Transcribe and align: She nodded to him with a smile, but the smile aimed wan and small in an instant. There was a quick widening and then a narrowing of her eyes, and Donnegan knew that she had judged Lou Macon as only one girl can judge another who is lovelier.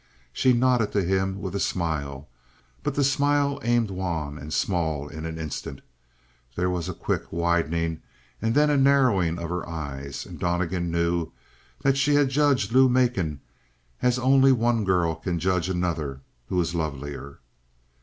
She 0.33 0.51
nodded 0.51 0.91
to 0.93 1.03
him 1.03 1.39
with 1.41 1.53
a 1.53 1.59
smile, 1.59 2.27
but 2.81 2.95
the 2.95 3.03
smile 3.03 3.59
aimed 3.61 3.91
wan 3.91 4.39
and 4.39 4.51
small 4.51 5.07
in 5.07 5.27
an 5.27 5.37
instant. 5.37 5.81
There 6.55 6.71
was 6.71 6.89
a 6.89 6.95
quick 6.95 7.25
widening 7.31 8.01
and 8.41 8.55
then 8.55 8.71
a 8.71 8.77
narrowing 8.77 9.37
of 9.37 9.51
her 9.51 9.69
eyes, 9.69 10.25
and 10.25 10.39
Donnegan 10.39 10.89
knew 10.89 11.33
that 11.83 11.97
she 11.97 12.15
had 12.15 12.29
judged 12.29 12.71
Lou 12.73 12.89
Macon 12.89 13.41
as 14.01 14.17
only 14.17 14.51
one 14.51 14.85
girl 14.85 15.13
can 15.13 15.37
judge 15.37 15.69
another 15.69 16.21
who 16.47 16.59
is 16.59 16.73
lovelier. 16.73 17.37